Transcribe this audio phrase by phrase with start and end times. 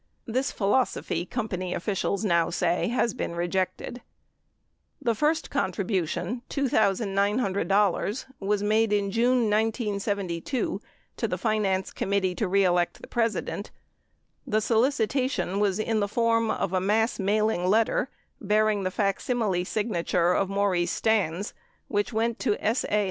[0.25, 4.01] This philosophy, company officials now say, has been rejected.
[4.99, 10.81] The first contribution, $2,900, was made in June 1972,
[11.17, 13.69] to the Finance Committee To Re Elect the President.
[14.47, 18.09] The solicitation was in the form or a mass mailing letter,
[18.41, 21.53] bearing the facsimile signature of Maurice Stans,
[21.89, 22.85] which went to S.
[22.89, 22.99] A.